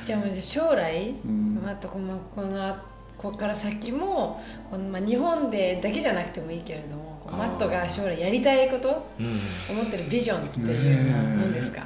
[0.05, 1.15] じゃあもうじゃあ将来、
[1.63, 2.77] まあ、とこのこの
[3.17, 11.81] ここから先もこの、まあ、日本でだけじじゃなくてもいいけれどもマットが将来やりたいこと思ってるビジョンっていうのは何ですか、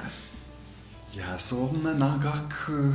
[1.15, 2.95] いやそんな長く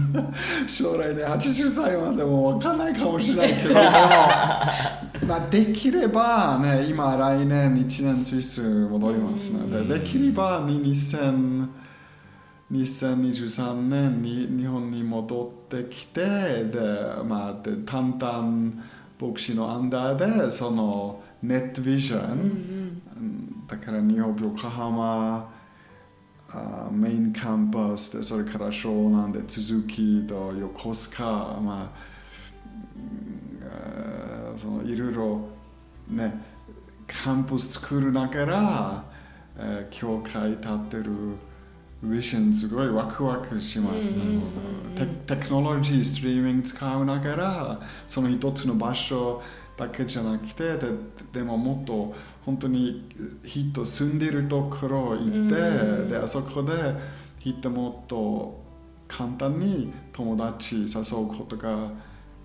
[0.66, 3.74] 将来ね80歳までも分かんないかもしれないけど
[5.24, 11.68] まあできればね今来年1年スイス戻りますのでできればに2000
[12.72, 16.80] 2023年に日本に戻ってきてで、
[17.24, 18.82] まあ、で淡々
[19.20, 23.02] 牧師のアンダーでそのネットビジョン、うん
[23.66, 25.50] だから日本横浜
[26.50, 32.13] あメインキャンパスでそれから湘南で続きと横須賀、まあ、
[34.64, 35.40] そのいろいろ
[36.08, 36.42] ね
[37.06, 39.04] キャンパス作るながら、
[39.58, 41.04] えー、教会立ってる
[42.02, 44.24] ビジョンすごいワクワクします、ね
[45.26, 49.42] テクノロジーストリーミング使うながらその一つの場所
[49.76, 50.86] だけじゃなくてで
[51.32, 53.10] でももっと本当に
[53.42, 55.48] 人住んでるところ行って、う
[56.04, 56.72] ん、であそこで
[57.40, 58.62] 人もっと
[59.08, 61.90] 簡単に友達誘うことが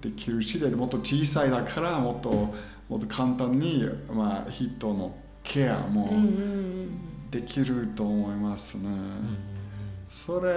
[0.01, 2.53] できるしでもっと小さいだからもっと
[2.89, 6.11] もっと簡単に、まあ、人のケアも
[7.29, 8.89] できると思いますね。
[10.07, 10.51] それ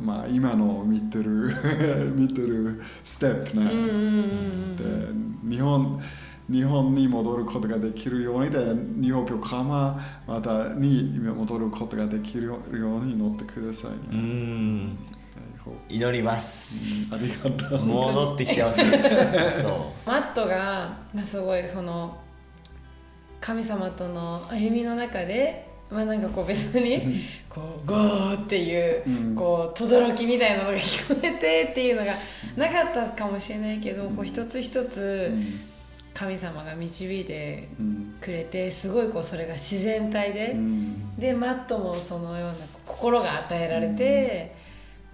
[0.00, 1.52] まあ今の見てる
[2.14, 4.76] 見てるステップね。
[4.76, 6.00] で日本
[6.48, 8.58] 日本に戻ることができるようにで
[9.00, 14.98] 日本横浜またに戻ることができるように乗ってください、ね、うん
[15.88, 17.86] 祈ります、ありがとう。
[17.86, 18.84] 戻ってきてほしい。
[19.60, 20.08] そう。
[20.08, 22.16] マットが、まあ、すごいその
[23.40, 32.14] 神様との歩みの中でまあなんかこう別にこうゴーっていうこう轟きみたいなのが聞こえてっていうのが
[32.56, 35.34] なかったかもしれないけどこう一つ一つ
[36.14, 37.68] 神様が導いて
[38.20, 40.56] くれてすごいこうそれが自然体で
[41.18, 42.54] でマットもそのような
[42.86, 44.54] 心が与えられて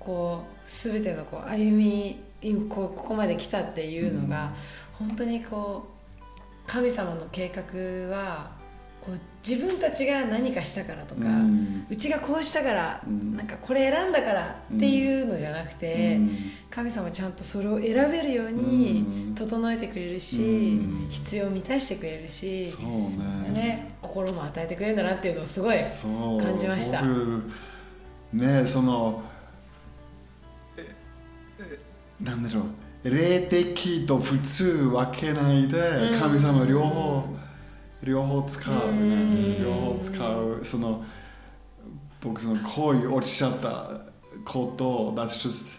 [0.07, 2.23] こう全てのこう歩み
[2.69, 4.55] こうここまで来たっていうのが
[4.93, 6.23] 本当にこう
[6.65, 8.53] 神様の計画は
[9.01, 16.31] こう自分たちが何かしたからとか、うん、うちがこうしたから、うん、なんかこれ選んだからっていうのじゃなくて、うん、
[16.71, 22.67] 神様ちゃんとそれを選べるように整えてくれるし、必要を満たしてくれるし、
[23.47, 27.03] ね、ね、心も与えてくれるんだなっていうのをすごい感じました。
[28.33, 29.23] ねその
[32.21, 32.63] なんだろ
[33.05, 35.79] う霊的と普通分けないで
[36.19, 37.25] 神様両方、
[38.03, 39.59] 両方使うね。
[39.61, 40.61] 両方使う。
[40.65, 41.05] その
[42.21, 43.91] 僕その恋おっしゃった
[44.45, 45.79] こと that's just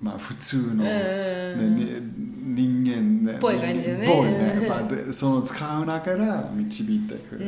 [0.00, 4.06] まあ普通の、ね、人間ねぽい感じでね。
[4.06, 4.66] ぽいね。
[4.66, 7.44] やっぱその使う中から導いてくる。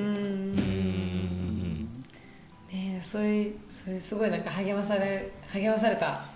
[2.72, 6.31] ねそういうそれすごいなんか励まされ励まされた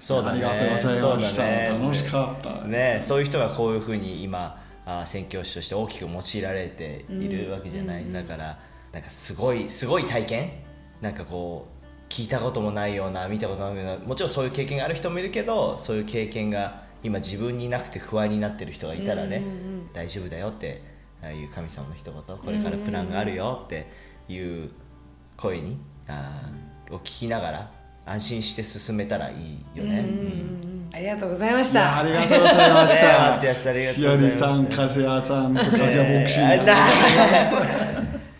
[0.00, 0.44] そうだね。
[0.44, 2.64] ありがとうございました、ね、楽しかった。
[2.64, 8.58] ねそういう人がこういうふうに今あ宣教師として大きく用いられているわけじゃない、うん、だから
[8.92, 10.50] なんかすごいすごい体験。
[11.00, 20.82] なんかこう聞いたこともないような見たことないようなもちろんそういう経験がある人もいるけどそういう経験が今自分になくて不安になってる人がいたらね、うんうんうん、大丈夫だよって
[21.22, 23.86] ああいう神様の一言これからプランがあるよって
[24.28, 24.70] いう
[25.36, 26.50] 声にあ
[26.90, 27.70] を聞きながら
[28.06, 30.04] 安心して進めたらいいよね。
[30.92, 31.98] ありがとうございました。
[31.98, 33.80] ありがとうございました。
[33.80, 36.64] しお りさん、かずやさん、かずやボクシング。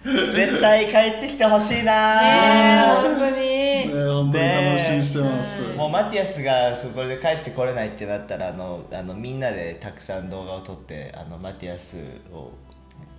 [0.32, 2.20] 絶対帰ってきてほしいな。
[2.20, 3.36] ね本当に。
[3.36, 5.62] ね本当に楽しみしてます。
[5.76, 11.98] もうマティアスがそこで帰ってこれないってなったらあのあのみんなでたくさん動画を撮ってあのマティアス
[12.32, 12.50] を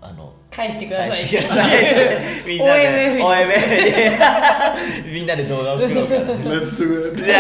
[0.04, 1.20] あの返してください。
[2.48, 3.20] みんなで。
[3.22, 3.54] OMA
[5.14, 6.22] みんなで動画を送ろうかな。
[6.56, 7.22] Let's do it.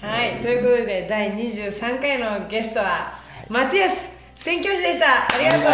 [0.00, 3.18] はい、ということで第23回のゲストは
[3.50, 5.26] マティアス宣教師でした。
[5.26, 5.66] ありがとうご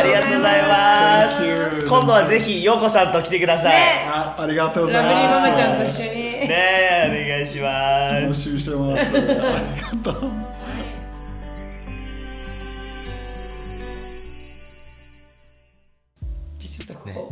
[0.42, 1.86] ざいます。
[1.86, 5.14] 今度はぜひ陽子さんと来てください、ね、あありがとうございます。
[5.14, 6.10] ラブリーママちゃんと一緒に。
[6.48, 8.22] ねお願いします。
[8.22, 9.14] 楽しみしてます。
[9.16, 9.26] あり
[10.04, 10.45] がとう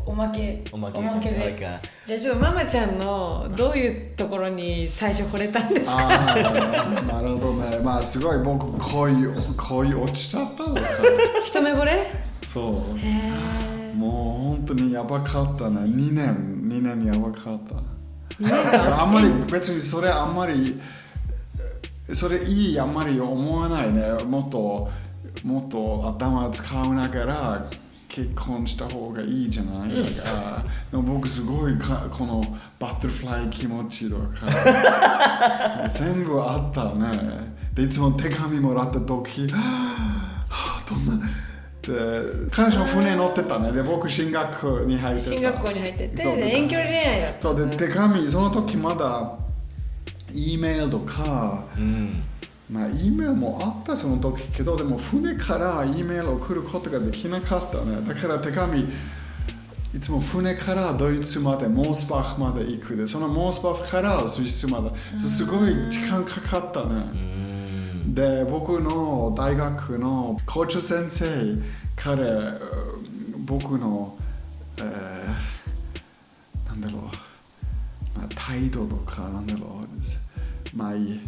[0.07, 0.63] おまけ。
[0.73, 1.01] おまけ。
[1.31, 1.57] で。
[2.07, 6.07] じゃあちょっとママちゃんのどういうところに最初惚れたんですか？
[6.07, 7.79] なるほどね。
[7.79, 10.81] まあすごい僕恋恋落ちちゃったのか
[11.45, 12.07] 一目惚れ？
[12.43, 13.97] そう。
[13.97, 16.61] もう本当にやばかったね2年。
[16.69, 19.03] 2年やばかった。
[19.03, 20.81] あんまり別にそれあんまり
[22.13, 24.03] それいいあんまり思わないね。
[24.25, 24.91] もっと
[25.43, 27.71] もっと頭使うながら
[28.15, 30.65] 結婚した方がいいじゃない、うん、か。
[30.93, 32.45] 僕すごいかこの
[32.79, 34.47] バタフライ気持ちとか。
[35.89, 37.19] 全部あったね。
[37.75, 39.59] でいつも手紙もらった時は
[40.49, 41.27] あどんな。
[41.83, 43.73] で彼女船乗ってたね。
[43.73, 45.31] で僕進学校に入ってた。
[45.33, 49.37] 進学校に入ってて遠距離恋愛だったで手紙その時まだ
[50.33, 52.23] E メールとか、うん
[52.71, 58.01] まあ、E メールもあったその時けどでも船から E メールを送ることができなかったね。
[58.07, 64.91] だから手紙いつも船からドイツまでモースバフまで行くでそのモースバフからスイスまで。
[65.19, 67.05] すごい時間かかったね。
[68.07, 71.27] で僕の大学の校長先生
[71.97, 72.25] 彼
[73.45, 74.17] 僕の、
[74.79, 77.03] えー、なんだろう、
[78.19, 80.77] まあ、態度とかなんだろう。
[80.77, 81.21] まあいい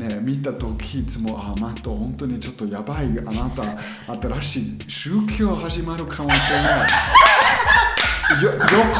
[0.00, 3.62] ね、見た時いつもあマット本当にちょっとやばいあなた
[4.40, 6.80] 新しい宗教始まるかもしれない
[8.42, 8.52] よ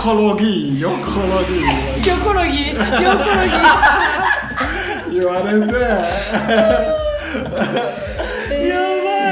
[0.02, 3.40] 横ロギー横ロギー横ロギー横ロ
[5.08, 5.72] ギ言われて。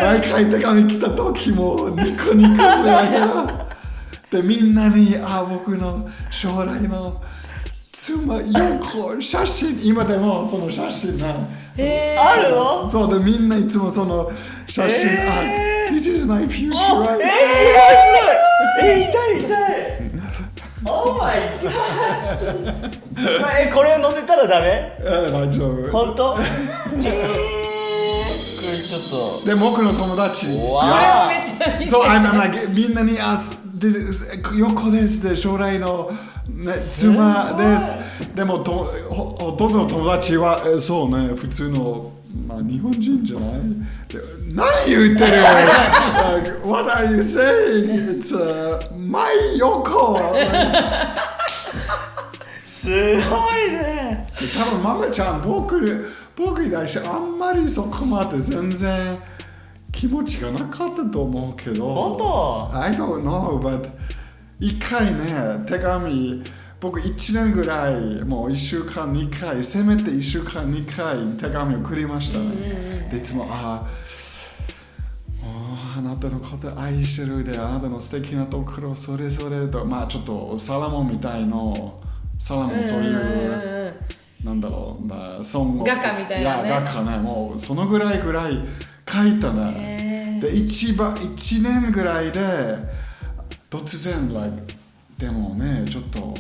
[0.01, 7.21] 毎回手紙来た時もニコニコしてだけどでみんなにあ僕の将来の
[7.99, 11.35] 妻横写真今でもその写真な。
[11.77, 12.89] えー、あるの？
[12.89, 14.31] そうでみんないつもその
[14.67, 17.19] 写真、えあ This is my future お right?
[17.21, 19.51] えー、え痛い痛い。
[20.87, 21.69] Oh my god
[23.69, 24.97] えこれ載せたらダメ？
[25.01, 25.91] え大丈夫。
[25.91, 26.37] 本当？
[26.37, 26.45] ちょっとこ
[28.71, 29.01] れちょっ
[29.43, 29.47] と。
[29.49, 30.47] で僕の友達。
[30.71, 31.89] わめっちゃいい。
[31.89, 33.35] そう、I'm, I'm like, みんなに、あ、
[33.77, 35.29] this is- 横です。
[35.29, 36.11] で、将来の、
[36.49, 38.03] ね、妻です。
[38.35, 38.73] でもと
[39.11, 42.11] ほ、ほとんどの友達は、えそうね、普通の、
[42.49, 43.51] まあ、日本人じゃない？
[44.09, 44.19] で
[44.55, 48.19] 何言ってる like, ?What are you saying?
[48.19, 49.25] It's、uh, my
[49.59, 50.19] 横
[52.65, 53.13] すご
[53.59, 59.19] いね多分ママちゃん、僕、僕に対してあんまりそこまで全然
[59.93, 61.87] 気持ちがなかったと思うけど。
[61.95, 63.89] 本当？I don't know, but
[64.61, 66.43] 一回ね、手紙、
[66.81, 73.09] 僕1年ぐらい、もう1週間2回、せめて1週間2回手紙を送りましたね。
[73.11, 73.87] で、いつも、あ
[75.43, 82.01] あ、あなたのこと愛してるで、あなたの素敵なところ、それぞれと、まあちょっとサラモンみたいの、
[82.39, 83.95] サラモンそういう、
[84.43, 86.69] なんだろう、まあ、ソング画家みたいなね。
[86.69, 88.59] や、画家ね、もうそのぐらいぐらい
[89.09, 90.39] 書いたね。
[90.41, 93.08] で一番1年ぐらいで
[93.71, 94.75] 突然、like、
[95.19, 96.35] でもねちょっと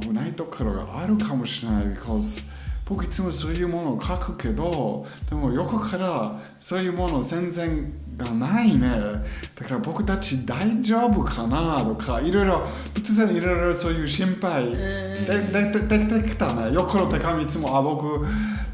[0.00, 1.84] 危危ないところがあるかもしれない。
[1.94, 2.50] because
[2.84, 8.88] 僕いつもそういうものを書くけどでも横からそういうもの全然がないね。
[9.54, 11.84] だから僕たち大丈夫かな？
[11.84, 14.74] とかいろいろ突然いろいろそういう心配。
[14.74, 16.72] でででできたね。
[16.72, 18.26] 横の手紙いつもあ僕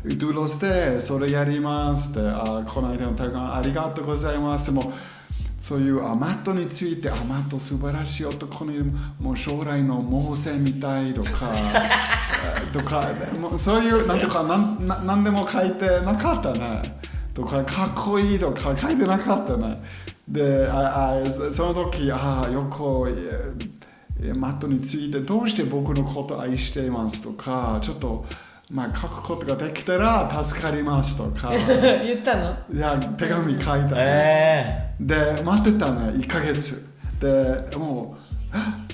[0.04, 4.72] ドゥロスでそれやりますってあこの間の手紙ありがとうございます。
[4.72, 4.92] でも
[5.64, 8.80] そういうあマットについてあマット素晴らしい男に
[9.18, 11.50] もう将来のモーセみたいとか
[12.70, 13.08] とか
[13.40, 17.00] もそういうなんとかなんななんでも書いてなかったね。
[17.32, 19.82] とかかっこいいとか書いてなかったね。
[20.28, 22.82] でああその時ああよく
[24.34, 28.26] マットについてどうして僕のこと愛していますとかちょっと
[28.70, 31.50] まあ書くことができたら助かりますとか。
[31.52, 32.56] 言ったの？
[32.72, 36.92] いや手紙書いたね、えで待ってたね1ヶ月。
[37.20, 38.24] でもう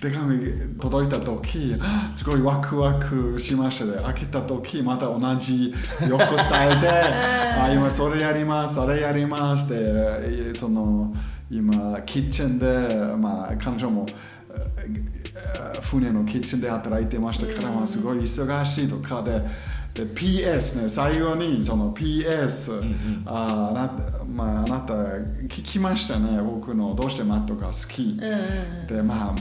[0.01, 0.41] 手紙
[0.81, 1.77] 届いた時
[2.12, 5.75] すごいワクワクしましたで開けた時また同じ
[6.09, 6.89] 横スタイルで
[7.61, 11.12] あ今それやりますあれやりますでその
[11.51, 12.66] 今キッチンで、
[13.18, 14.07] まあ、彼女も
[14.79, 15.20] えー
[15.82, 19.43] 船のキッチンで働いてましたから、まあ、すごい忙しいとかで
[19.95, 22.80] で PS ね最後にその PS、
[23.26, 28.16] あなまあ、あなた聞きましたね僕のどうしてマットが好き、
[28.88, 29.34] でまあ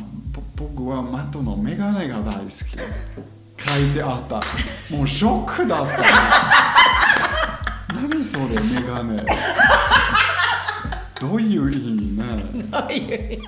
[0.55, 3.29] ぼ僕はマットのメガネが大好き。
[3.61, 4.35] 書いてあった。
[4.95, 5.97] もうショックだった。
[7.93, 9.23] 何それメガネ
[11.19, 13.39] どういう意味ね？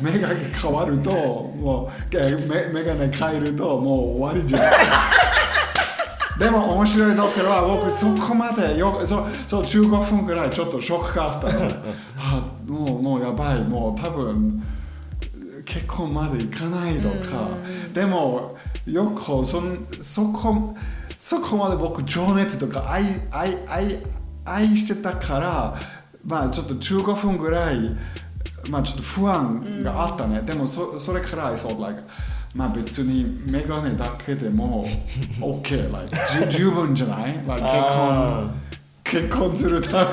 [0.00, 2.36] 目が変わるともうえ
[2.72, 4.62] メメガネ変えるともう終わりじゃん。
[6.38, 11.70] でも面白いところは僕そこまでよそうそう15分ぐらいちょっとショックがあったの。
[12.18, 13.62] あもうもうやばい。
[13.62, 14.62] もう多分
[15.64, 17.48] 結婚までいかないとか。
[17.92, 20.74] でもよくそんそこ
[21.18, 23.96] そこまで僕情熱とか愛愛愛
[24.44, 25.74] 愛してたから
[26.26, 27.78] まあちょっと15分ぐらい
[28.68, 32.02] まあちょっと不安があったね、でもそそれから I thought like
[32.54, 34.86] まあ別にメガネだけでも
[35.40, 36.16] OK like
[36.50, 38.54] 十 十分じゃない、like、結あ婚
[39.04, 40.10] 結婚するため。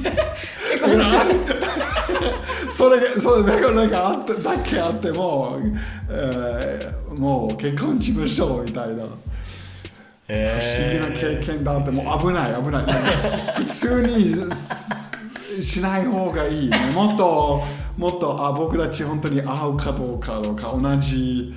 [2.70, 5.58] それがそれメガネがあってだけあっても、
[6.08, 8.94] えーもう結婚しましょうみたいな。
[8.94, 9.10] 不思
[10.92, 12.84] 議な経験だってもう危ない危ない。
[13.56, 15.10] 普通にす
[15.60, 17.62] しない方がいい、 ね、もっと
[17.96, 21.54] もっとあ僕たち本当に合うかどうかとか同じ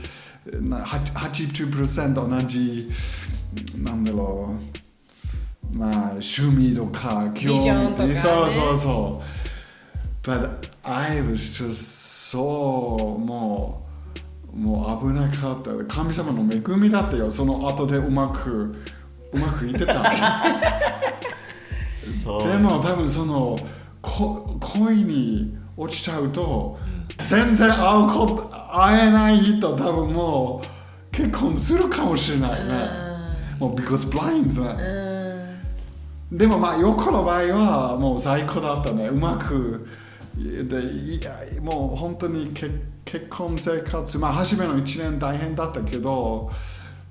[0.62, 2.90] な80%同じ
[3.78, 4.56] なんだろ
[5.74, 5.78] う。
[5.78, 8.16] まあ趣味とか興ビジョンとかね。
[8.16, 10.28] そうそうそう。
[10.28, 13.86] But I was just so も
[14.54, 15.72] うもう危なかった。
[15.88, 17.32] 神様の恵みだったよ。
[17.32, 18.76] その後でうまく
[19.34, 19.94] うまくいってた
[22.48, 23.68] でも多分そのこ
[24.60, 26.78] 恋に落ちちゃうと、
[27.20, 30.68] 全然会うこと会えない人多分もう
[31.12, 32.90] 結婚するかもしれないね、
[33.60, 35.62] もう because blind ね、
[36.32, 39.08] でもまあ横の場合はもう最高だったね。
[39.08, 39.88] うまく
[40.36, 42.72] でいやもう本当に結
[43.06, 46.52] 結婚生活まあ初めの1年大変だったけど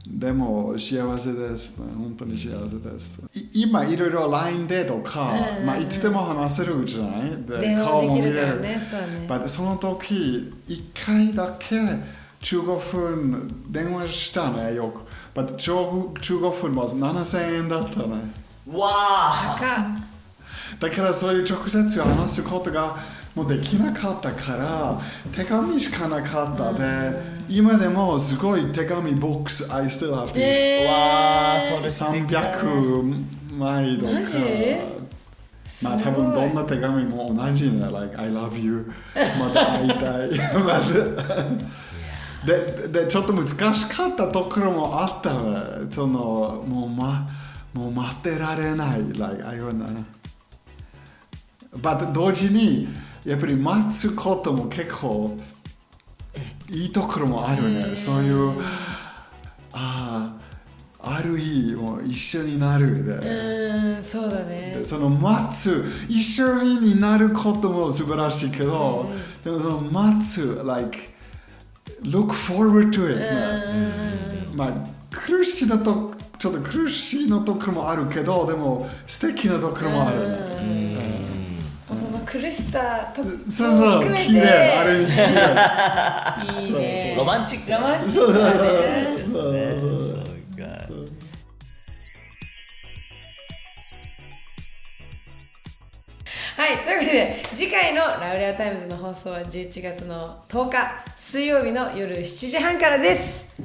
[0.07, 1.78] でも幸せです。
[1.78, 3.22] ね本当に幸せです、
[3.55, 5.32] い今いろいろ LINE でとか、
[5.64, 7.42] まあ、いつでも話せるじゃない？
[7.44, 8.61] で顔も見れる。
[8.61, 9.26] ねそうね。
[9.28, 11.76] But その時1回だけ
[12.40, 15.03] 15分電話したねよく。
[15.38, 18.09] But 15 15分は7000円だったね
[18.66, 19.57] わあ。
[19.59, 19.86] か
[20.80, 22.96] だからそういう直接話すことが
[23.36, 25.00] もうできなかったから
[25.34, 32.32] 手紙しかなかったで今でもすごい手紙ボックス I still have to えわあそれ素敵。
[32.32, 33.24] だ300
[33.59, 34.12] 枚とか。
[35.82, 37.80] まあ多分どんな手紙も同じね。
[37.90, 38.90] Like I love you
[39.38, 40.30] また会いたい。
[40.64, 40.80] ま
[42.46, 47.26] でででちょっと難しかったところもあったねそのもう,、ま、
[47.74, 49.00] もう待ってられない。
[49.18, 50.05] Like I wanna
[51.76, 52.88] but 同時に
[53.26, 55.36] やっぱり待つことも結構
[56.73, 57.95] いいところもあるね。
[57.95, 58.61] そういう
[59.73, 60.33] あ
[61.05, 64.75] あある日もう一緒になるで、うんそうだね。
[64.79, 69.11] でその待つ一緒になることも素晴らしいけど、
[69.43, 70.99] でもその待つ like
[72.03, 74.73] look forward to it ね、まあ
[75.11, 80.29] 苦しいのとちょっと苦しいのところもあるけどでも素敵なところもある。
[80.29, 81.01] ね、
[82.25, 84.27] 苦しさとそうそう含めて。
[84.29, 85.18] 綺麗ある意味綺
[86.55, 87.14] 麗いいね。
[87.16, 88.33] ロマンチックロマンチック。
[88.33, 90.62] だねそうそうねそうか。
[96.55, 103.57] はいというわけで次回のラウレアタイムズの放送は11月の10日水曜日の夜7時半からです。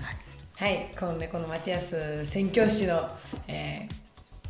[0.55, 3.07] はい今度ねこのマティアス宣教師の、
[3.47, 3.97] えー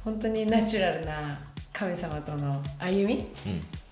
[0.04, 1.38] 本当にナチュラルな
[1.74, 3.28] 神様との歩み、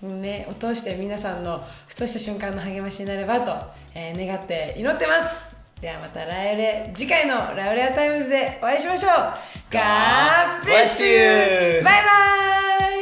[0.02, 3.52] ね、を通して皆さんのふとした瞬間の励ましになればと、
[3.94, 5.56] えー願って祈ってます。
[5.80, 9.12] ではまたラウレ次回のラウレアタイムズでお会いしましょう。
[9.70, 11.82] God bless you!
[11.82, 12.95] バイバイ